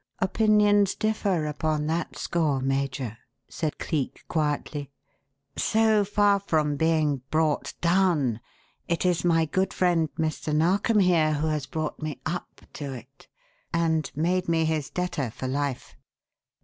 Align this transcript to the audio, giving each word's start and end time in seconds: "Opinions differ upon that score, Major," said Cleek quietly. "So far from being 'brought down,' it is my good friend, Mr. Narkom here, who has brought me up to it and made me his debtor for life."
"Opinions 0.17 0.95
differ 0.95 1.45
upon 1.45 1.85
that 1.85 2.17
score, 2.17 2.59
Major," 2.59 3.19
said 3.47 3.77
Cleek 3.77 4.25
quietly. 4.27 4.89
"So 5.55 6.03
far 6.03 6.39
from 6.39 6.75
being 6.75 7.17
'brought 7.29 7.75
down,' 7.81 8.39
it 8.87 9.05
is 9.05 9.23
my 9.23 9.45
good 9.45 9.75
friend, 9.75 10.09
Mr. 10.17 10.55
Narkom 10.55 11.01
here, 11.01 11.33
who 11.35 11.49
has 11.49 11.67
brought 11.67 12.01
me 12.01 12.19
up 12.25 12.61
to 12.73 12.91
it 12.93 13.27
and 13.71 14.09
made 14.15 14.49
me 14.49 14.65
his 14.65 14.89
debtor 14.89 15.29
for 15.29 15.47
life." 15.47 15.95